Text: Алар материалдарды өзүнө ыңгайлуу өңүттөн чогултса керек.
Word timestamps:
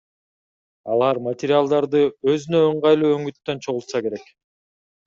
Алар 0.95 1.19
материалдарды 1.27 2.03
өзүнө 2.35 2.65
ыңгайлуу 2.73 3.13
өңүттөн 3.21 3.65
чогултса 3.69 4.07
керек. 4.09 4.39